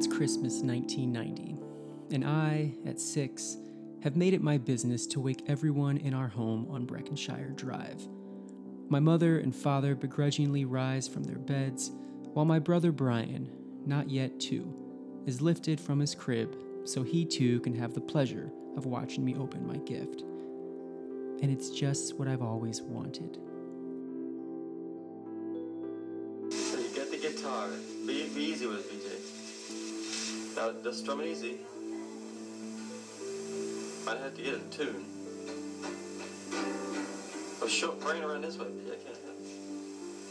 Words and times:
It's 0.00 0.06
Christmas 0.06 0.62
1990, 0.62 1.56
and 2.14 2.24
I, 2.24 2.72
at 2.86 2.98
six, 2.98 3.58
have 4.02 4.16
made 4.16 4.32
it 4.32 4.40
my 4.40 4.56
business 4.56 5.06
to 5.08 5.20
wake 5.20 5.42
everyone 5.46 5.98
in 5.98 6.14
our 6.14 6.26
home 6.26 6.66
on 6.70 6.86
Breckenshire 6.86 7.52
Drive. 7.54 8.08
My 8.88 8.98
mother 8.98 9.40
and 9.40 9.54
father 9.54 9.94
begrudgingly 9.94 10.64
rise 10.64 11.06
from 11.06 11.24
their 11.24 11.36
beds, 11.38 11.90
while 12.32 12.46
my 12.46 12.58
brother 12.58 12.92
Brian, 12.92 13.50
not 13.84 14.08
yet 14.08 14.40
two, 14.40 14.74
is 15.26 15.42
lifted 15.42 15.78
from 15.78 16.00
his 16.00 16.14
crib 16.14 16.56
so 16.84 17.02
he 17.02 17.26
too 17.26 17.60
can 17.60 17.74
have 17.74 17.92
the 17.92 18.00
pleasure 18.00 18.50
of 18.78 18.86
watching 18.86 19.22
me 19.22 19.36
open 19.36 19.66
my 19.66 19.76
gift. 19.84 20.22
And 21.42 21.50
it's 21.50 21.68
just 21.68 22.18
what 22.18 22.26
I've 22.26 22.40
always 22.40 22.80
wanted. 22.80 23.34
So 26.50 26.78
you 26.78 26.88
get 26.94 27.10
the 27.10 27.18
guitar. 27.20 27.68
Be, 28.06 28.30
be 28.30 28.44
easy 28.44 28.66
with 28.66 28.90
it, 28.90 29.09
Now, 30.60 30.72
just 30.84 30.98
strum 30.98 31.22
it 31.22 31.28
easy. 31.28 31.56
Might 34.04 34.18
have 34.18 34.36
to 34.36 34.42
get 34.42 34.52
in 34.52 34.68
tune. 34.68 35.06
Oh, 37.62 37.66
short 37.66 37.98
brain 38.00 38.22
around 38.22 38.42
this 38.42 38.58
way. 38.58 38.66
I 38.66 38.96
can't 38.96 39.16
help. 39.24 39.38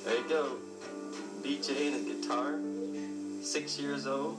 There 0.06 0.18
you 0.18 0.30
go. 0.30 0.58
BJ 1.42 1.88
and 1.88 1.96
his 1.96 2.16
guitar. 2.16 2.60
Six 3.42 3.80
years 3.80 4.06
old. 4.06 4.38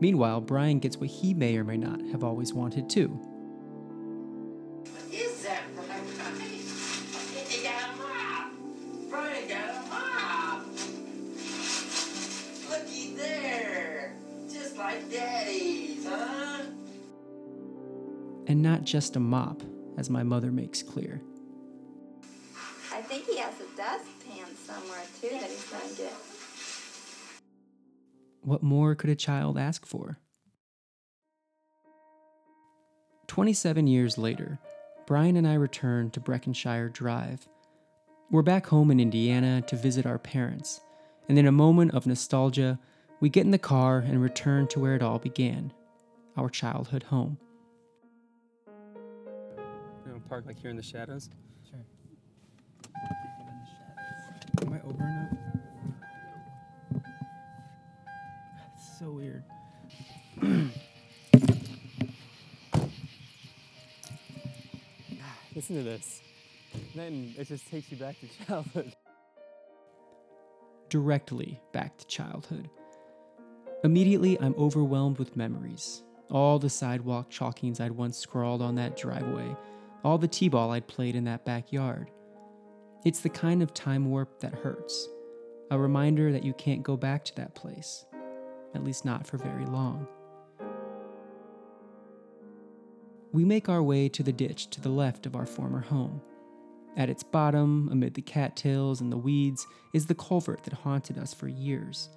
Meanwhile, 0.00 0.40
Brian 0.40 0.80
gets 0.80 0.96
what 0.96 1.08
he 1.08 1.34
may 1.34 1.56
or 1.56 1.62
may 1.62 1.76
not 1.76 2.00
have 2.10 2.24
always 2.24 2.52
wanted 2.52 2.90
too 2.90 3.16
and 18.46 18.62
not 18.62 18.84
just 18.84 19.16
a 19.16 19.20
mop, 19.20 19.62
as 19.98 20.10
my 20.10 20.22
mother 20.22 20.52
makes 20.52 20.82
clear. 20.82 21.20
I 22.92 23.02
think 23.02 23.26
he 23.26 23.38
has 23.38 23.54
a 23.60 23.76
dustpan 23.76 24.54
somewhere 24.56 25.02
too 25.20 25.28
that 25.30 25.50
he's 25.50 25.70
gonna 25.70 25.94
get. 25.96 26.12
What 28.42 28.62
more 28.62 28.94
could 28.94 29.10
a 29.10 29.16
child 29.16 29.58
ask 29.58 29.84
for? 29.84 30.18
27 33.26 33.86
years 33.86 34.16
later, 34.16 34.58
Brian 35.06 35.36
and 35.36 35.46
I 35.46 35.54
return 35.54 36.10
to 36.10 36.20
Breckenshire 36.20 36.88
Drive. 36.88 37.46
We're 38.30 38.42
back 38.42 38.66
home 38.66 38.90
in 38.90 38.98
Indiana 39.00 39.62
to 39.62 39.76
visit 39.76 40.06
our 40.06 40.18
parents, 40.18 40.80
and 41.28 41.38
in 41.38 41.46
a 41.46 41.52
moment 41.52 41.92
of 41.94 42.06
nostalgia, 42.06 42.78
we 43.20 43.28
get 43.28 43.44
in 43.44 43.50
the 43.50 43.58
car 43.58 43.98
and 43.98 44.22
return 44.22 44.68
to 44.68 44.80
where 44.80 44.94
it 44.94 45.02
all 45.02 45.18
began 45.18 45.72
our 46.36 46.48
childhood 46.48 47.04
home. 47.04 47.38
You 50.26 50.30
know, 50.30 50.34
park 50.34 50.46
like 50.46 50.58
here 50.58 50.70
in 50.70 50.76
the 50.76 50.82
shadows. 50.82 51.30
Sure. 51.70 51.78
Am 54.62 54.72
I 54.72 54.80
over 54.86 55.04
enough? 55.04 55.32
It's 58.74 58.98
so 58.98 59.10
weird. 59.10 59.44
Listen 65.54 65.76
to 65.76 65.82
this. 65.82 66.22
Then 66.94 67.34
it 67.38 67.46
just 67.48 67.68
takes 67.68 67.90
you 67.90 67.96
back 67.96 68.16
to 68.20 68.26
childhood. 68.46 68.94
directly 70.88 71.60
back 71.72 71.96
to 71.98 72.06
childhood. 72.06 72.68
Immediately, 73.84 74.38
I'm 74.40 74.54
overwhelmed 74.56 75.18
with 75.18 75.36
memories. 75.36 76.02
All 76.30 76.58
the 76.58 76.70
sidewalk 76.70 77.30
chalkings 77.30 77.80
I'd 77.80 77.92
once 77.92 78.16
scrawled 78.18 78.62
on 78.62 78.74
that 78.76 78.96
driveway, 78.96 79.54
all 80.04 80.18
the 80.18 80.28
t 80.28 80.48
ball 80.48 80.70
I'd 80.70 80.86
played 80.86 81.16
in 81.16 81.24
that 81.24 81.44
backyard. 81.44 82.10
It's 83.04 83.20
the 83.20 83.28
kind 83.28 83.62
of 83.62 83.74
time 83.74 84.10
warp 84.10 84.40
that 84.40 84.54
hurts. 84.54 85.08
A 85.70 85.78
reminder 85.78 86.32
that 86.32 86.44
you 86.44 86.52
can't 86.54 86.82
go 86.82 86.96
back 86.96 87.24
to 87.24 87.34
that 87.36 87.54
place, 87.54 88.04
at 88.74 88.84
least 88.84 89.04
not 89.04 89.26
for 89.26 89.36
very 89.36 89.66
long. 89.66 90.06
We 93.32 93.44
make 93.44 93.68
our 93.68 93.82
way 93.82 94.08
to 94.08 94.22
the 94.22 94.32
ditch 94.32 94.70
to 94.70 94.80
the 94.80 94.88
left 94.88 95.26
of 95.26 95.36
our 95.36 95.46
former 95.46 95.80
home. 95.80 96.22
At 96.96 97.10
its 97.10 97.22
bottom, 97.22 97.88
amid 97.92 98.14
the 98.14 98.22
cattails 98.22 99.00
and 99.00 99.12
the 99.12 99.18
weeds, 99.18 99.66
is 99.92 100.06
the 100.06 100.14
culvert 100.14 100.62
that 100.64 100.72
haunted 100.72 101.18
us 101.18 101.34
for 101.34 101.46
years. 101.46 102.08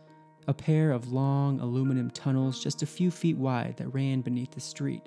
A 0.48 0.54
pair 0.54 0.92
of 0.92 1.12
long 1.12 1.60
aluminum 1.60 2.10
tunnels 2.12 2.64
just 2.64 2.82
a 2.82 2.88
few 2.88 3.12
feet 3.12 3.38
wide 3.38 3.76
that 3.78 3.94
ran 3.94 4.22
beneath 4.22 4.52
the 4.52 4.62
street. 4.62 5.04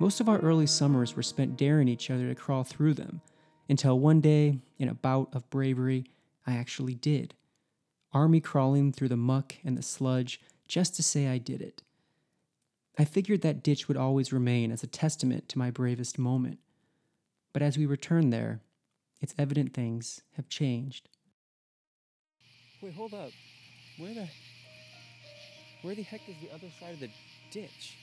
Most 0.00 0.18
of 0.18 0.30
our 0.30 0.38
early 0.38 0.66
summers 0.66 1.14
were 1.14 1.22
spent 1.22 1.58
daring 1.58 1.86
each 1.86 2.10
other 2.10 2.26
to 2.26 2.34
crawl 2.34 2.64
through 2.64 2.94
them, 2.94 3.20
until 3.68 4.00
one 4.00 4.22
day, 4.22 4.58
in 4.78 4.88
a 4.88 4.94
bout 4.94 5.28
of 5.34 5.48
bravery, 5.50 6.06
I 6.46 6.56
actually 6.56 6.94
did. 6.94 7.34
Army 8.10 8.40
crawling 8.40 8.92
through 8.92 9.10
the 9.10 9.18
muck 9.18 9.56
and 9.62 9.76
the 9.76 9.82
sludge 9.82 10.40
just 10.66 10.96
to 10.96 11.02
say 11.02 11.28
I 11.28 11.36
did 11.36 11.60
it. 11.60 11.82
I 12.98 13.04
figured 13.04 13.42
that 13.42 13.62
ditch 13.62 13.88
would 13.88 13.98
always 13.98 14.32
remain 14.32 14.72
as 14.72 14.82
a 14.82 14.86
testament 14.86 15.50
to 15.50 15.58
my 15.58 15.70
bravest 15.70 16.18
moment. 16.18 16.60
But 17.52 17.60
as 17.60 17.76
we 17.76 17.84
return 17.84 18.30
there, 18.30 18.62
it's 19.20 19.34
evident 19.36 19.74
things 19.74 20.22
have 20.36 20.48
changed. 20.48 21.10
Wait, 22.80 22.94
hold 22.94 23.12
up. 23.12 23.32
Where 23.98 24.14
the 24.14 24.28
where 25.82 25.94
the 25.94 26.02
heck 26.02 26.26
is 26.26 26.36
the 26.40 26.54
other 26.54 26.68
side 26.80 26.94
of 26.94 27.00
the 27.00 27.10
ditch? 27.50 27.96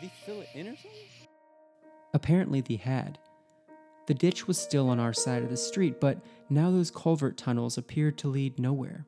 Did 0.00 0.08
they 0.08 0.12
fill 0.24 0.40
it 0.40 0.48
in 0.54 0.68
or 0.68 0.76
something? 0.76 1.00
Apparently, 2.14 2.60
they 2.60 2.76
had. 2.76 3.18
The 4.06 4.14
ditch 4.14 4.46
was 4.48 4.58
still 4.58 4.88
on 4.88 4.98
our 4.98 5.12
side 5.12 5.42
of 5.42 5.50
the 5.50 5.56
street, 5.56 6.00
but 6.00 6.18
now 6.48 6.70
those 6.70 6.90
culvert 6.90 7.36
tunnels 7.36 7.76
appeared 7.76 8.16
to 8.18 8.28
lead 8.28 8.58
nowhere. 8.58 9.04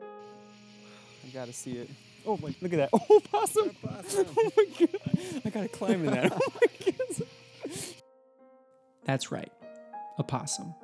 I 0.00 1.28
gotta 1.32 1.52
see 1.52 1.72
it. 1.78 1.90
Oh 2.26 2.38
my! 2.38 2.54
Look 2.60 2.72
at 2.72 2.78
that! 2.78 2.90
Oh, 3.10 3.20
possum! 3.30 3.76
Oh 3.86 4.50
my 4.56 4.64
god! 4.78 5.42
I 5.44 5.50
gotta 5.50 5.68
climb 5.68 6.04
in 6.06 6.14
that. 6.14 6.32
Oh 6.42 6.52
my 6.60 6.92
god! 6.92 7.28
That's 9.04 9.30
right, 9.30 9.52
a 10.18 10.22
possum. 10.24 10.74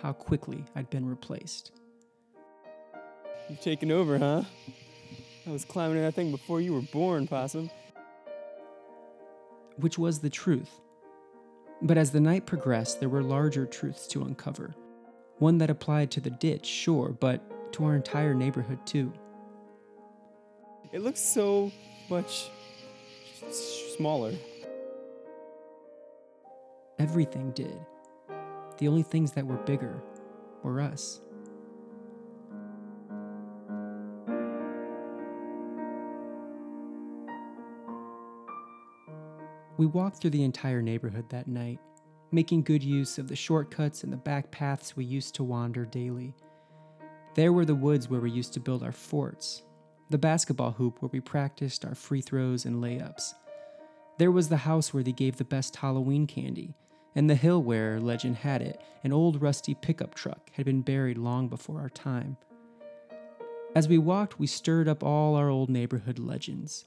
How 0.00 0.12
quickly 0.12 0.64
I'd 0.76 0.88
been 0.88 1.06
replaced. 1.06 1.72
You've 3.48 3.60
taken 3.60 3.90
over, 3.90 4.18
huh? 4.18 4.44
I 5.46 5.50
was 5.50 5.64
climbing 5.64 5.96
in 5.96 6.04
that 6.04 6.14
thing 6.14 6.30
before 6.30 6.60
you 6.60 6.72
were 6.72 6.80
born, 6.80 7.26
possum. 7.26 7.70
Which 9.80 9.98
was 9.98 10.20
the 10.20 10.30
truth. 10.30 10.80
But 11.82 11.96
as 11.96 12.10
the 12.10 12.20
night 12.20 12.46
progressed, 12.46 13.00
there 13.00 13.08
were 13.08 13.22
larger 13.22 13.64
truths 13.66 14.06
to 14.08 14.22
uncover. 14.22 14.74
One 15.38 15.58
that 15.58 15.70
applied 15.70 16.10
to 16.12 16.20
the 16.20 16.30
ditch, 16.30 16.66
sure, 16.66 17.16
but 17.18 17.72
to 17.72 17.84
our 17.84 17.96
entire 17.96 18.34
neighborhood 18.34 18.86
too. 18.86 19.12
It 20.92 21.00
looks 21.00 21.20
so 21.20 21.72
much 22.10 22.50
smaller. 23.96 24.34
Everything 26.98 27.52
did. 27.52 27.78
The 28.78 28.88
only 28.88 29.02
things 29.02 29.32
that 29.32 29.46
were 29.46 29.56
bigger 29.56 30.02
were 30.62 30.80
us. 30.80 31.20
We 39.80 39.86
walked 39.86 40.18
through 40.18 40.32
the 40.32 40.44
entire 40.44 40.82
neighborhood 40.82 41.30
that 41.30 41.48
night, 41.48 41.78
making 42.32 42.64
good 42.64 42.82
use 42.82 43.16
of 43.16 43.28
the 43.28 43.34
shortcuts 43.34 44.04
and 44.04 44.12
the 44.12 44.18
back 44.18 44.50
paths 44.50 44.94
we 44.94 45.06
used 45.06 45.34
to 45.36 45.42
wander 45.42 45.86
daily. 45.86 46.34
There 47.34 47.54
were 47.54 47.64
the 47.64 47.74
woods 47.74 48.06
where 48.06 48.20
we 48.20 48.30
used 48.30 48.52
to 48.52 48.60
build 48.60 48.82
our 48.82 48.92
forts, 48.92 49.62
the 50.10 50.18
basketball 50.18 50.72
hoop 50.72 51.00
where 51.00 51.08
we 51.10 51.20
practiced 51.20 51.86
our 51.86 51.94
free 51.94 52.20
throws 52.20 52.66
and 52.66 52.84
layups. 52.84 53.32
There 54.18 54.30
was 54.30 54.50
the 54.50 54.58
house 54.58 54.92
where 54.92 55.02
they 55.02 55.12
gave 55.12 55.38
the 55.38 55.44
best 55.44 55.76
Halloween 55.76 56.26
candy, 56.26 56.74
and 57.14 57.30
the 57.30 57.34
hill 57.34 57.62
where, 57.62 57.98
legend 57.98 58.36
had 58.36 58.60
it, 58.60 58.82
an 59.02 59.14
old 59.14 59.40
rusty 59.40 59.74
pickup 59.74 60.14
truck 60.14 60.50
had 60.52 60.66
been 60.66 60.82
buried 60.82 61.16
long 61.16 61.48
before 61.48 61.80
our 61.80 61.88
time. 61.88 62.36
As 63.74 63.88
we 63.88 63.96
walked, 63.96 64.38
we 64.38 64.46
stirred 64.46 64.88
up 64.88 65.02
all 65.02 65.36
our 65.36 65.48
old 65.48 65.70
neighborhood 65.70 66.18
legends. 66.18 66.84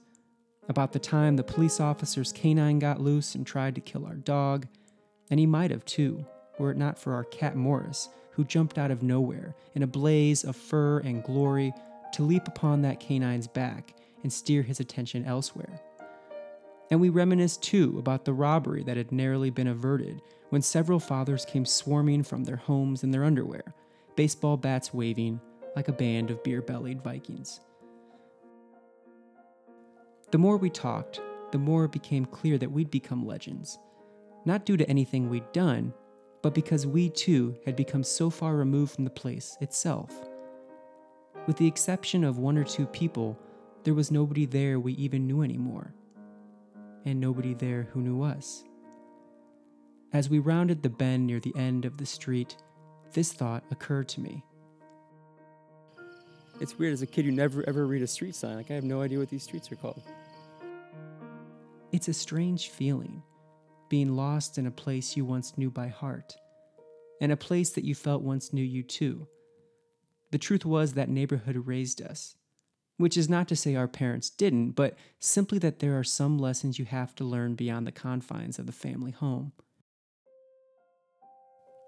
About 0.69 0.93
the 0.93 0.99
time 0.99 1.35
the 1.35 1.43
police 1.43 1.79
officer's 1.79 2.31
canine 2.31 2.79
got 2.79 3.01
loose 3.01 3.35
and 3.35 3.45
tried 3.45 3.75
to 3.75 3.81
kill 3.81 4.05
our 4.05 4.15
dog, 4.15 4.67
and 5.29 5.39
he 5.39 5.45
might 5.45 5.71
have 5.71 5.83
too, 5.85 6.25
were 6.57 6.71
it 6.71 6.77
not 6.77 6.97
for 6.97 7.13
our 7.13 7.25
cat 7.25 7.55
Morris, 7.55 8.09
who 8.31 8.43
jumped 8.43 8.77
out 8.77 8.91
of 8.91 9.03
nowhere 9.03 9.55
in 9.75 9.83
a 9.83 9.87
blaze 9.87 10.43
of 10.43 10.55
fur 10.55 10.99
and 10.99 11.23
glory 11.23 11.73
to 12.13 12.23
leap 12.23 12.47
upon 12.47 12.81
that 12.81 12.99
canine's 12.99 13.47
back 13.47 13.93
and 14.23 14.31
steer 14.31 14.61
his 14.61 14.79
attention 14.79 15.25
elsewhere. 15.25 15.81
And 16.89 17.01
we 17.01 17.09
reminisce 17.09 17.57
too 17.57 17.97
about 17.97 18.23
the 18.23 18.33
robbery 18.33 18.83
that 18.83 18.97
had 18.97 19.11
narrowly 19.11 19.49
been 19.49 19.67
averted 19.67 20.21
when 20.49 20.61
several 20.61 20.99
fathers 20.99 21.45
came 21.45 21.65
swarming 21.65 22.23
from 22.23 22.43
their 22.43 22.55
homes 22.55 23.03
in 23.03 23.11
their 23.11 23.23
underwear, 23.23 23.73
baseball 24.15 24.57
bats 24.57 24.93
waving 24.93 25.41
like 25.75 25.87
a 25.87 25.93
band 25.93 26.29
of 26.29 26.43
beer 26.43 26.61
bellied 26.61 27.01
Vikings. 27.01 27.59
The 30.33 30.39
more 30.39 30.57
we 30.57 30.71
talked, 30.71 31.21
the 31.51 31.59
more 31.59 31.85
it 31.85 31.91
became 31.91 32.25
clear 32.25 32.57
that 32.57 32.71
we'd 32.71 32.89
become 32.89 33.23
legends. 33.23 33.77
Not 34.45 34.65
due 34.65 34.75
to 34.77 34.89
anything 34.89 35.29
we'd 35.29 35.51
done, 35.51 35.93
but 36.41 36.55
because 36.55 36.87
we 36.87 37.11
too 37.11 37.55
had 37.67 37.75
become 37.75 38.03
so 38.03 38.31
far 38.31 38.55
removed 38.55 38.95
from 38.95 39.03
the 39.03 39.11
place 39.11 39.55
itself. 39.61 40.11
With 41.45 41.57
the 41.57 41.67
exception 41.67 42.23
of 42.23 42.39
one 42.39 42.57
or 42.57 42.63
two 42.63 42.87
people, 42.87 43.37
there 43.83 43.93
was 43.93 44.09
nobody 44.09 44.47
there 44.47 44.79
we 44.79 44.93
even 44.93 45.27
knew 45.27 45.43
anymore, 45.43 45.93
and 47.05 47.19
nobody 47.19 47.53
there 47.53 47.87
who 47.93 48.01
knew 48.01 48.23
us. 48.23 48.63
As 50.13 50.31
we 50.31 50.39
rounded 50.39 50.81
the 50.81 50.89
bend 50.89 51.27
near 51.27 51.41
the 51.41 51.55
end 51.55 51.85
of 51.85 51.97
the 51.97 52.07
street, 52.07 52.57
this 53.11 53.33
thought 53.33 53.65
occurred 53.69 54.09
to 54.09 54.19
me. 54.19 54.43
It's 56.59 56.79
weird 56.79 56.93
as 56.93 57.03
a 57.03 57.07
kid, 57.07 57.23
you 57.25 57.31
never 57.31 57.63
ever 57.67 57.85
read 57.85 58.01
a 58.01 58.07
street 58.07 58.33
sign. 58.33 58.55
Like, 58.55 58.71
I 58.71 58.73
have 58.73 58.83
no 58.83 59.03
idea 59.03 59.19
what 59.19 59.29
these 59.29 59.43
streets 59.43 59.71
are 59.71 59.75
called. 59.75 60.01
It's 61.93 62.07
a 62.07 62.13
strange 62.13 62.69
feeling, 62.69 63.21
being 63.87 64.15
lost 64.15 64.57
in 64.57 64.65
a 64.65 64.71
place 64.71 65.15
you 65.15 65.25
once 65.25 65.59
knew 65.59 65.69
by 65.69 65.89
heart, 65.89 66.35
and 67.21 67.31
a 67.31 67.37
place 67.37 67.69
that 67.69 67.83
you 67.83 67.93
felt 67.93 68.23
once 68.23 68.51
knew 68.51 68.63
you 68.63 68.81
too. 68.81 69.27
The 70.31 70.39
truth 70.39 70.65
was 70.65 70.93
that 70.93 71.07
neighborhood 71.07 71.67
raised 71.67 72.01
us, 72.01 72.35
which 72.97 73.15
is 73.15 73.29
not 73.29 73.47
to 73.49 73.55
say 73.55 73.75
our 73.75 73.87
parents 73.87 74.31
didn't, 74.31 74.71
but 74.71 74.97
simply 75.19 75.59
that 75.59 75.77
there 75.77 75.95
are 75.99 76.03
some 76.03 76.39
lessons 76.39 76.79
you 76.79 76.85
have 76.85 77.13
to 77.13 77.23
learn 77.23 77.53
beyond 77.53 77.85
the 77.85 77.91
confines 77.91 78.57
of 78.57 78.65
the 78.65 78.71
family 78.71 79.11
home. 79.11 79.51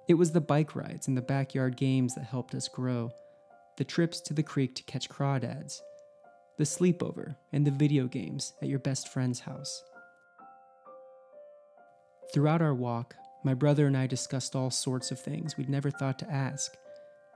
It 0.08 0.14
was 0.14 0.34
the 0.34 0.40
bike 0.40 0.76
rides 0.76 1.08
and 1.08 1.18
the 1.18 1.24
backyard 1.24 1.78
games 1.78 2.14
that 2.14 2.26
helped 2.26 2.54
us 2.54 2.68
grow, 2.68 3.12
the 3.78 3.84
trips 3.84 4.22
to 4.22 4.36
the 4.36 4.44
creek 4.44 4.76
to 4.76 4.84
catch 4.84 5.10
crawdads, 5.10 5.80
the 6.60 6.64
sleepover, 6.64 7.38
and 7.52 7.66
the 7.66 7.72
video 7.72 8.06
games 8.06 8.54
at 8.62 8.70
your 8.70 8.78
best 8.78 9.08
friend's 9.08 9.40
house. 9.40 9.84
Throughout 12.34 12.62
our 12.62 12.74
walk, 12.74 13.16
my 13.44 13.54
brother 13.54 13.88
and 13.88 13.96
I 13.96 14.08
discussed 14.08 14.56
all 14.56 14.70
sorts 14.72 15.12
of 15.12 15.20
things 15.20 15.58
we'd 15.58 15.70
never 15.70 15.92
thought 15.92 16.20
to 16.20 16.30
ask, 16.32 16.76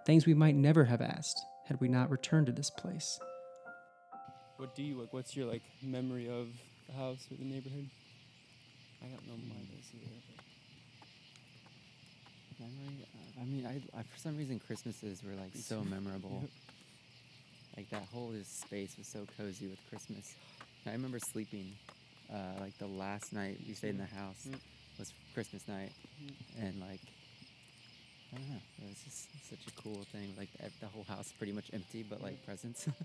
things 0.05 0.25
we 0.25 0.33
might 0.33 0.55
never 0.55 0.85
have 0.85 1.01
asked 1.01 1.39
had 1.65 1.79
we 1.79 1.87
not 1.87 2.09
returned 2.09 2.47
to 2.47 2.51
this 2.51 2.69
place. 2.69 3.19
What 4.57 4.75
do 4.75 4.83
you 4.83 4.99
like? 4.99 5.13
What's 5.13 5.37
your 5.37 5.45
like 5.45 5.61
memory 5.81 6.27
of 6.27 6.47
the 6.87 6.93
house 6.93 7.25
or 7.31 7.37
the 7.37 7.45
neighborhood? 7.45 7.89
I 9.01 9.05
don't 9.07 9.25
know 9.27 9.35
mine 9.47 9.67
is 9.79 9.85
either. 9.93 10.11
Memory? 12.59 13.05
Uh, 13.15 13.41
I 13.41 13.45
mean, 13.45 13.65
I, 13.65 13.99
I 13.99 14.03
for 14.03 14.17
some 14.17 14.35
reason 14.35 14.59
Christmases 14.67 15.23
were 15.23 15.35
like 15.39 15.51
so 15.55 15.81
memorable. 15.89 16.39
Yep. 16.41 16.49
Like 17.77 17.89
that 17.91 18.03
whole 18.11 18.33
space 18.43 18.95
was 18.97 19.07
so 19.07 19.25
cozy 19.37 19.67
with 19.67 19.79
Christmas. 19.89 20.35
I 20.85 20.91
remember 20.91 21.19
sleeping. 21.31 21.71
Uh, 22.33 22.59
like 22.59 22.77
the 22.79 22.87
last 22.87 23.31
night 23.31 23.57
we 23.67 23.73
stayed 23.73 23.89
in 23.91 23.97
the 23.97 24.05
house 24.05 24.47
Mm. 24.47 24.59
Was 24.99 25.13
Christmas 25.33 25.67
night, 25.67 25.91
Mm. 26.21 26.63
and 26.67 26.79
like 26.81 26.99
I 28.33 28.37
don't 28.37 28.49
know, 28.49 28.61
it 28.83 28.89
was 28.89 29.01
just 29.03 29.27
such 29.49 29.65
a 29.67 29.81
cool 29.81 30.03
thing. 30.11 30.33
Like 30.37 30.49
the, 30.53 30.69
the 30.81 30.85
whole 30.87 31.03
house 31.03 31.33
pretty 31.37 31.53
much 31.53 31.71
empty, 31.73 32.03
but 32.03 32.21
like 32.21 32.43
presents. 32.45 32.87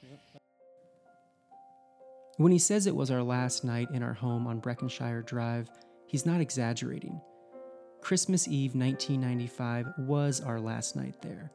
When 2.37 2.51
he 2.51 2.59
says 2.59 2.89
it 2.89 2.97
was 2.97 3.13
our 3.13 3.23
last 3.23 3.63
night 3.65 3.91
in 3.93 4.03
our 4.03 4.13
home 4.13 4.49
on 4.49 4.59
Breckenshire 4.59 5.23
Drive, 5.23 5.71
he's 6.09 6.27
not 6.27 6.41
exaggerating. 6.41 7.21
Christmas 8.01 8.49
Eve 8.49 8.75
1995 8.75 9.87
was 9.99 10.41
our 10.41 10.59
last 10.59 10.97
night 10.97 11.15
there. 11.23 11.53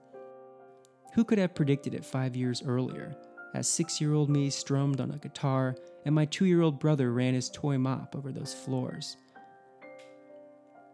Who 1.16 1.26
could 1.26 1.38
have 1.38 1.54
predicted 1.54 1.94
it 1.94 2.06
five 2.06 2.34
years 2.34 2.64
earlier, 2.66 3.14
as 3.54 3.68
six 3.68 4.00
year 4.00 4.14
old 4.14 4.30
me 4.30 4.50
strummed 4.50 5.02
on 5.02 5.12
a 5.12 5.18
guitar 5.18 5.76
and 6.06 6.16
my 6.16 6.24
two 6.24 6.46
year 6.46 6.62
old 6.62 6.80
brother 6.80 7.12
ran 7.12 7.34
his 7.34 7.50
toy 7.50 7.78
mop 7.78 8.16
over 8.16 8.32
those 8.32 8.54
floors? 8.54 9.18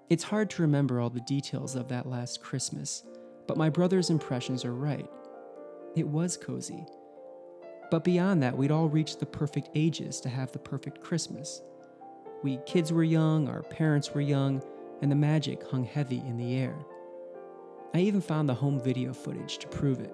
It's 0.08 0.24
hard 0.24 0.52
to 0.52 0.62
remember 0.62 1.00
all 1.00 1.10
the 1.10 1.20
details 1.22 1.76
of 1.76 1.88
that 1.88 2.06
last 2.06 2.40
Christmas, 2.40 3.04
but 3.48 3.58
my 3.58 3.72
brother's 3.72 4.12
impressions 4.12 4.64
are 4.64 4.76
right. 4.76 5.10
It 5.96 6.08
was 6.08 6.38
cozy. 6.38 6.86
But 7.90 8.04
beyond 8.04 8.44
that, 8.44 8.56
we'd 8.56 8.70
all 8.70 8.88
reached 8.88 9.20
the 9.20 9.26
perfect 9.26 9.70
ages 9.74 10.22
to 10.22 10.30
have 10.30 10.52
the 10.52 10.60
perfect 10.60 11.02
Christmas. 11.02 11.64
We 12.44 12.60
kids 12.68 12.94
were 12.94 13.04
young, 13.04 13.50
our 13.50 13.64
parents 13.64 14.14
were 14.14 14.22
young, 14.22 14.62
and 15.02 15.12
the 15.12 15.16
magic 15.16 15.68
hung 15.72 15.84
heavy 15.84 16.20
in 16.20 16.38
the 16.38 16.54
air. 16.54 16.78
I 17.96 18.02
even 18.02 18.22
found 18.22 18.48
the 18.48 18.54
home 18.54 18.80
video 18.80 19.12
footage 19.12 19.58
to 19.58 19.68
prove 19.70 20.02
it. 20.02 20.14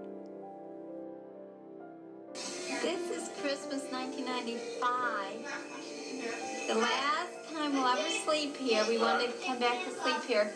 This 2.33 3.09
is 3.09 3.29
Christmas 3.41 3.91
1995. 3.91 6.69
The 6.69 6.75
last 6.75 7.20
we'll 7.73 7.87
ever 7.87 8.09
sleep 8.09 8.57
here, 8.57 8.83
we 8.87 8.97
wanted 8.97 9.27
to 9.27 9.45
come 9.45 9.59
back 9.59 9.83
to 9.85 9.91
sleep 9.91 10.23
here. 10.27 10.51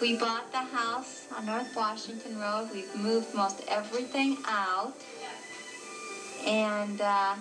We 0.00 0.16
bought 0.16 0.50
the 0.50 0.58
house 0.58 1.26
on 1.36 1.46
North 1.46 1.74
Washington 1.76 2.38
Road. 2.38 2.70
We've 2.72 2.94
moved 2.96 3.34
most 3.34 3.62
everything 3.68 4.36
out. 4.46 4.94
And 6.44 7.00
uh, 7.00 7.34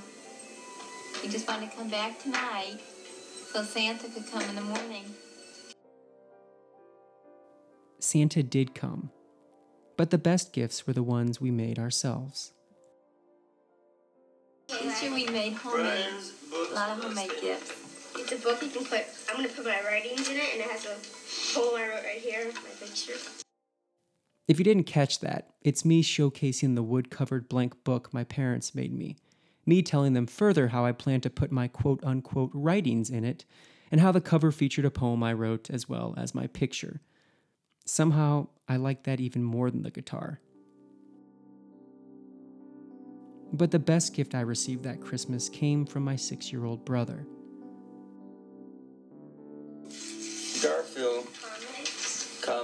we 1.23 1.29
just 1.29 1.47
wanted 1.47 1.71
to 1.71 1.77
come 1.77 1.89
back 1.89 2.21
tonight 2.21 2.77
so 3.51 3.63
Santa 3.63 4.07
could 4.09 4.29
come 4.31 4.43
in 4.43 4.55
the 4.55 4.61
morning. 4.61 5.05
Santa 7.99 8.43
did 8.43 8.75
come, 8.75 9.09
but 9.97 10.09
the 10.09 10.17
best 10.17 10.53
gifts 10.53 10.85
were 10.85 10.93
the 10.93 11.03
ones 11.03 11.41
we 11.41 11.51
made 11.51 11.79
ourselves. 11.79 12.53
This 14.67 15.03
year 15.03 15.13
we 15.13 15.25
made 15.27 15.53
homemade, 15.53 16.05
a 16.53 16.73
lot 16.73 16.89
of 16.91 17.03
homemade 17.03 17.31
gifts. 17.41 17.80
It's 18.15 18.31
a 18.31 18.37
book 18.37 18.61
you 18.61 18.69
can 18.69 18.85
put. 18.85 19.05
I'm 19.29 19.37
gonna 19.37 19.49
put 19.49 19.65
my 19.65 19.81
writings 19.85 20.29
in 20.29 20.37
it, 20.37 20.53
and 20.53 20.61
it 20.61 20.69
has 20.69 20.85
a 20.85 20.97
poem 21.53 21.81
I 21.81 21.87
wrote 21.89 22.03
right 22.03 22.19
here, 22.19 22.45
my 22.45 22.69
picture. 22.79 23.13
If 24.47 24.59
you 24.59 24.65
didn't 24.65 24.83
catch 24.83 25.19
that, 25.19 25.53
it's 25.61 25.85
me 25.85 26.03
showcasing 26.03 26.75
the 26.75 26.83
wood 26.83 27.09
covered 27.09 27.47
blank 27.47 27.83
book 27.83 28.13
my 28.13 28.23
parents 28.23 28.75
made 28.75 28.93
me. 28.93 29.17
Me 29.65 29.81
telling 29.81 30.13
them 30.13 30.27
further 30.27 30.69
how 30.69 30.85
I 30.85 30.91
plan 30.91 31.21
to 31.21 31.29
put 31.29 31.51
my 31.51 31.67
quote 31.67 32.03
unquote 32.03 32.51
writings 32.53 33.09
in 33.09 33.23
it, 33.23 33.45
and 33.91 34.01
how 34.01 34.11
the 34.11 34.21
cover 34.21 34.51
featured 34.51 34.85
a 34.85 34.91
poem 34.91 35.23
I 35.23 35.33
wrote 35.33 35.69
as 35.69 35.87
well 35.87 36.13
as 36.17 36.35
my 36.35 36.47
picture. 36.47 37.01
Somehow, 37.85 38.47
I 38.67 38.77
like 38.77 39.03
that 39.03 39.19
even 39.19 39.43
more 39.43 39.69
than 39.69 39.83
the 39.83 39.91
guitar. 39.91 40.39
But 43.53 43.71
the 43.71 43.79
best 43.79 44.13
gift 44.13 44.33
I 44.33 44.41
received 44.41 44.83
that 44.83 45.01
Christmas 45.01 45.49
came 45.49 45.85
from 45.85 46.03
my 46.03 46.15
six 46.15 46.51
year 46.51 46.63
old 46.63 46.85
brother. 46.85 47.25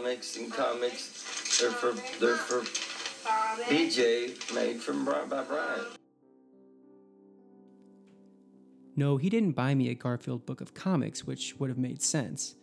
Comics. 0.08 0.38
comics 0.38 0.38
and 0.38 0.54
comics. 0.54 1.60
They're 1.60 1.72
for 1.72 1.92
they're 2.20 2.38
for 2.38 2.62
BJ 3.70 4.54
made 4.56 4.82
from 4.82 5.04
Bri- 5.04 5.28
by 5.30 5.44
Brian. 5.44 5.86
No, 8.96 9.18
he 9.18 9.30
didn't 9.30 9.52
buy 9.52 9.76
me 9.76 9.90
a 9.90 9.94
Garfield 9.96 10.46
book 10.46 10.62
of 10.62 10.74
comics, 10.74 11.26
which 11.26 11.56
would 11.60 11.70
have 11.70 11.78
made 11.78 12.02
sense. 12.02 12.56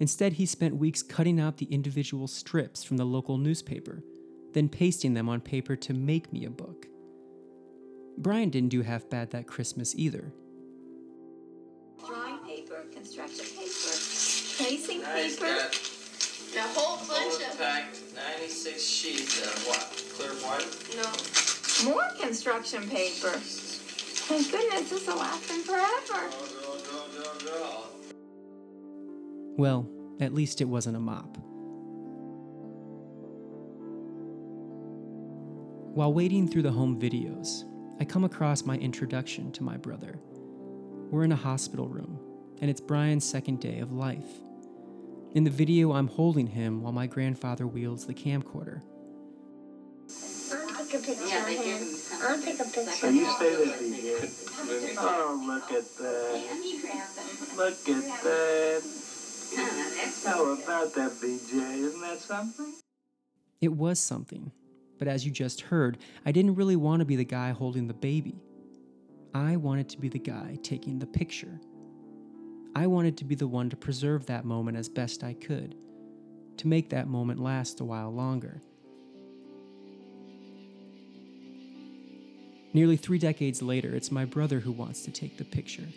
Instead, 0.00 0.34
he 0.34 0.46
spent 0.46 0.76
weeks 0.76 1.02
cutting 1.02 1.38
out 1.40 1.58
the 1.58 1.66
individual 1.66 2.26
strips 2.26 2.82
from 2.82 2.96
the 2.96 3.04
local 3.04 3.38
newspaper, 3.38 4.02
then 4.52 4.68
pasting 4.68 5.14
them 5.14 5.28
on 5.28 5.40
paper 5.40 5.76
to 5.76 5.94
make 5.94 6.32
me 6.32 6.44
a 6.44 6.50
book. 6.50 6.86
Brian 8.18 8.50
didn't 8.50 8.70
do 8.70 8.82
half 8.82 9.08
bad 9.08 9.30
that 9.30 9.46
Christmas 9.46 9.94
either. 9.96 10.32
Drawing 12.06 12.38
paper, 12.38 12.84
construction 12.92 13.44
paper, 13.46 13.96
tracing 14.56 15.02
Nice, 15.02 15.36
paper. 15.36 15.46
got 15.46 15.74
And 15.74 15.89
a 16.56 16.60
whole 16.60 16.96
bunch 16.98 17.34
full 17.34 17.46
of 17.46 17.58
packed 17.58 17.98
96 18.14 18.82
sheets 18.82 19.42
of 19.46 19.66
what? 19.66 20.04
Clear 20.14 20.30
white? 20.42 20.66
no. 20.96 21.90
More 21.92 22.08
construction 22.20 22.82
paper. 22.88 23.32
Thank 23.38 24.50
goodness 24.50 24.90
this 24.90 25.06
will 25.06 25.16
last 25.16 25.48
them 25.48 25.62
forever. 25.62 25.90
Draw, 26.06 26.18
draw, 26.28 27.06
draw, 27.12 27.38
draw, 27.38 27.58
draw. 27.58 27.82
Well, 29.56 29.88
at 30.20 30.34
least 30.34 30.60
it 30.60 30.66
wasn't 30.66 30.96
a 30.96 31.00
mop. 31.00 31.36
While 35.94 36.12
wading 36.12 36.48
through 36.48 36.62
the 36.62 36.70
home 36.70 37.00
videos, 37.00 37.64
I 38.00 38.04
come 38.04 38.24
across 38.24 38.64
my 38.64 38.76
introduction 38.76 39.50
to 39.52 39.62
my 39.62 39.76
brother. 39.76 40.20
We're 41.10 41.24
in 41.24 41.32
a 41.32 41.36
hospital 41.36 41.88
room, 41.88 42.20
and 42.60 42.70
it's 42.70 42.80
Brian's 42.80 43.24
second 43.24 43.60
day 43.60 43.80
of 43.80 43.90
life. 43.92 44.28
In 45.32 45.44
the 45.44 45.50
video, 45.50 45.92
I'm 45.92 46.08
holding 46.08 46.48
him 46.48 46.82
while 46.82 46.92
my 46.92 47.06
grandfather 47.06 47.64
wields 47.64 48.04
the 48.04 48.14
camcorder. 48.14 48.82
I'll 50.52 50.84
take 50.84 50.94
a 50.94 51.06
picture 51.06 51.38
of 51.38 51.46
him. 51.46 51.86
I'll 52.22 52.42
take 52.42 52.58
a 52.58 52.64
picture. 52.64 53.06
Can 53.06 53.14
you 53.14 53.30
stay 53.30 53.54
there, 53.54 53.76
BJ? 53.76 54.96
Oh, 54.98 55.40
look 55.46 55.70
at 55.70 55.84
that. 55.98 56.44
Look 57.56 57.88
at 57.88 58.22
that. 58.24 58.82
How 60.26 60.52
about 60.52 60.94
that, 60.94 61.12
BJ? 61.12 61.78
Isn't 61.78 62.00
that 62.00 62.18
something? 62.18 62.74
It 63.60 63.72
was 63.72 64.00
something, 64.00 64.50
but 64.98 65.06
as 65.06 65.24
you 65.24 65.30
just 65.30 65.60
heard, 65.60 65.98
I 66.26 66.32
didn't 66.32 66.56
really 66.56 66.76
want 66.76 67.00
to 67.00 67.06
be 67.06 67.14
the 67.14 67.24
guy 67.24 67.50
holding 67.50 67.86
the 67.86 67.94
baby. 67.94 68.42
I 69.32 69.54
wanted 69.58 69.88
to 69.90 69.98
be 69.98 70.08
the 70.08 70.18
guy 70.18 70.58
taking 70.64 70.98
the 70.98 71.06
picture. 71.06 71.60
I 72.74 72.86
wanted 72.86 73.16
to 73.18 73.24
be 73.24 73.34
the 73.34 73.48
one 73.48 73.68
to 73.70 73.76
preserve 73.76 74.26
that 74.26 74.44
moment 74.44 74.76
as 74.76 74.88
best 74.88 75.24
I 75.24 75.34
could, 75.34 75.74
to 76.58 76.68
make 76.68 76.90
that 76.90 77.08
moment 77.08 77.40
last 77.40 77.80
a 77.80 77.84
while 77.84 78.12
longer. 78.12 78.60
Nearly 82.72 82.96
three 82.96 83.18
decades 83.18 83.60
later, 83.60 83.92
it's 83.94 84.12
my 84.12 84.24
brother 84.24 84.60
who 84.60 84.70
wants 84.70 85.02
to 85.02 85.10
take 85.10 85.36
the 85.36 85.44
picture. 85.44 85.88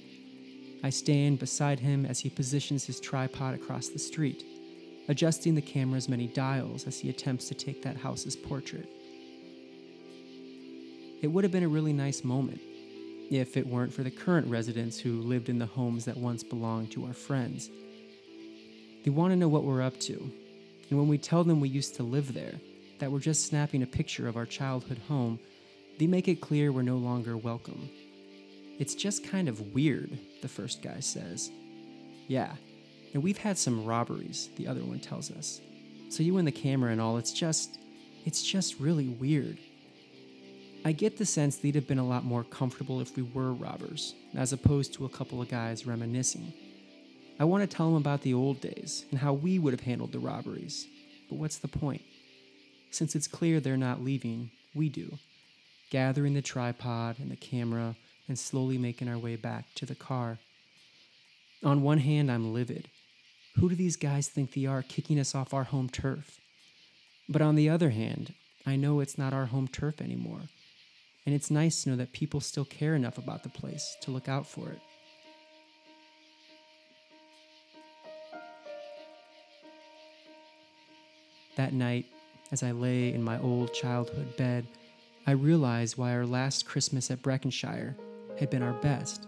I 0.84 0.90
stand 0.90 1.38
beside 1.38 1.80
him 1.80 2.06
as 2.06 2.20
he 2.20 2.30
positions 2.30 2.86
his 2.86 3.00
tripod 3.00 3.54
across 3.54 3.90
the 3.90 4.00
street, 4.00 4.44
adjusting 5.08 5.54
the 5.54 5.62
camera's 5.62 6.10
many 6.10 6.28
dials 6.28 6.88
as 6.88 7.00
he 7.00 7.10
attempts 7.10 7.48
to 7.50 7.54
take 7.54 7.84
that 7.84 7.98
house's 7.98 8.36
portrait. 8.36 8.90
It 11.22 11.28
would 11.28 11.44
have 11.44 11.54
been 11.54 11.64
a 11.64 11.70
really 11.70 11.94
nice 11.94 12.24
moment 12.24 12.60
if 13.32 13.58
it 13.58 13.68
weren't 13.68 13.94
for 13.94 14.04
the 14.04 14.12
current 14.12 14.48
residents 14.48 15.00
who 15.00 15.22
lived 15.22 15.50
in 15.50 15.60
the 15.60 15.66
homes 15.66 16.06
that 16.06 16.18
once 16.18 16.44
belonged 16.44 16.92
to 16.92 17.06
our 17.06 17.14
friends. 17.14 17.70
They 19.04 19.12
want 19.12 19.32
to 19.32 19.36
know 19.36 19.48
what 19.48 19.64
we're 19.64 19.82
up 19.82 20.00
to, 20.02 20.32
and 20.90 21.00
when 21.00 21.08
we 21.08 21.18
tell 21.18 21.44
them 21.44 21.60
we 21.60 21.70
used 21.70 21.96
to 21.96 22.04
live 22.04 22.34
there, 22.34 22.54
that 23.00 23.12
we're 23.12 23.20
just 23.20 23.48
snapping 23.48 23.84
a 23.84 23.88
picture 23.88 24.28
of 24.28 24.38
our 24.38 24.46
childhood 24.46 25.00
home, 25.08 25.40
they 26.00 26.08
make 26.08 26.28
it 26.28 26.42
clear 26.42 26.72
we're 26.72 26.82
no 26.82 26.98
longer 26.98 27.36
welcome. 27.36 27.90
It's 28.80 28.96
just 28.96 29.28
kind 29.28 29.48
of 29.48 29.74
weird, 29.74 30.18
the 30.42 30.48
first 30.48 30.82
guy 30.82 31.00
says. 31.00 31.52
Yeah, 32.28 32.54
and 33.14 33.22
we've 33.22 33.38
had 33.38 33.58
some 33.58 33.86
robberies, 33.86 34.50
the 34.56 34.68
other 34.68 34.82
one 34.82 35.00
tells 35.00 35.32
us. 35.32 35.62
So 36.10 36.24
you 36.24 36.38
and 36.38 36.48
the 36.48 36.52
camera 36.52 36.92
and 36.92 37.02
all, 37.02 37.18
it's 37.18 37.32
just, 37.32 37.78
it's 38.26 38.44
just 38.44 38.80
really 38.80 39.08
weird. 39.08 39.58
I 40.86 40.92
get 40.92 41.18
the 41.18 41.26
sense 41.26 41.56
they'd 41.56 41.76
have 41.76 41.88
been 41.88 42.00
a 42.00 42.06
lot 42.06 42.26
more 42.26 42.44
comfortable 42.44 43.00
if 43.00 43.16
we 43.16 43.24
were 43.24 43.54
robbers, 43.54 44.16
as 44.36 44.52
opposed 44.52 44.94
to 44.94 45.06
a 45.06 45.10
couple 45.10 45.42
of 45.42 45.50
guys 45.50 45.88
reminiscing. 45.88 46.52
I 47.40 47.46
want 47.46 47.70
to 47.70 47.76
tell 47.76 47.88
them 47.88 47.96
about 47.96 48.22
the 48.22 48.34
old 48.34 48.60
days 48.60 49.06
and 49.10 49.20
how 49.20 49.32
we 49.32 49.60
would 49.60 49.74
have 49.74 49.82
handled 49.82 50.12
the 50.12 50.20
robberies, 50.20 50.86
but 51.30 51.38
what's 51.38 51.58
the 51.58 51.70
point? 51.70 52.02
Since 52.92 53.16
it's 53.16 53.28
clear 53.28 53.60
they're 53.60 53.78
not 53.78 54.04
leaving, 54.04 54.52
we 54.76 54.90
do, 54.90 55.18
gathering 55.90 56.34
the 56.34 56.42
tripod 56.42 57.16
and 57.18 57.32
the 57.32 57.38
camera 57.38 57.96
and 58.28 58.38
slowly 58.38 58.78
making 58.78 59.08
our 59.08 59.18
way 59.18 59.38
back 59.38 59.74
to 59.76 59.86
the 59.86 59.96
car. 59.96 60.38
On 61.64 61.82
one 61.82 62.00
hand, 62.00 62.30
I'm 62.30 62.54
livid. 62.54 62.90
Who 63.56 63.70
do 63.70 63.76
these 63.76 63.96
guys 63.96 64.28
think 64.28 64.54
they 64.54 64.66
are 64.66 64.82
kicking 64.82 65.18
us 65.18 65.34
off 65.34 65.54
our 65.54 65.64
home 65.64 65.90
turf? 65.90 66.40
But 67.30 67.42
on 67.42 67.56
the 67.56 67.70
other 67.70 67.92
hand, 67.92 68.34
I 68.66 68.76
know 68.76 69.00
it's 69.00 69.18
not 69.18 69.34
our 69.34 69.46
home 69.46 69.70
turf 69.70 70.02
anymore 70.02 70.42
and 71.26 71.34
it's 71.34 71.50
nice 71.50 71.84
to 71.84 71.90
know 71.90 71.96
that 71.96 72.12
people 72.12 72.40
still 72.40 72.66
care 72.66 72.96
enough 72.96 73.18
about 73.18 73.44
the 73.44 73.50
place 73.50 73.96
to 74.02 74.12
look 74.12 74.28
out 74.28 74.46
for 74.46 74.70
it. 74.70 74.80
That 81.56 81.74
night, 81.74 82.06
as 82.52 82.64
I 82.64 82.72
lay 82.72 83.14
in 83.14 83.24
my 83.24 83.40
old 83.40 83.74
childhood 83.74 84.36
bed, 84.36 84.66
I 85.26 85.32
realized 85.32 85.98
why 85.98 86.14
our 86.14 86.26
last 86.26 86.66
Christmas 86.66 87.10
at 87.12 87.22
Breckenshire 87.22 87.96
had 88.40 88.50
been 88.50 88.64
our 88.64 88.74
best. 88.74 89.28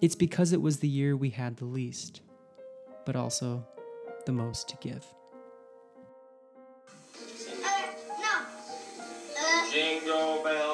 It's 0.00 0.14
because 0.14 0.52
it 0.52 0.62
was 0.62 0.78
the 0.78 0.88
year 0.88 1.16
we 1.16 1.30
had 1.30 1.56
the 1.56 1.66
least, 1.66 2.22
but 3.04 3.16
also 3.16 3.66
the 4.24 4.32
most 4.32 4.68
to 4.68 4.76
give. 4.80 5.04
Jingle 9.70 10.42
bells. 10.42 10.69